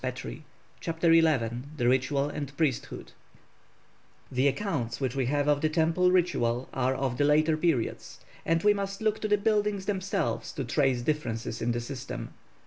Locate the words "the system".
11.71-12.33